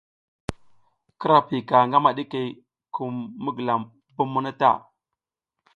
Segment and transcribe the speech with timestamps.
[1.19, 2.47] Kira piyika ngama ɗikey
[2.95, 3.13] kum
[3.43, 3.81] mi gilam
[4.15, 4.71] bommo ta.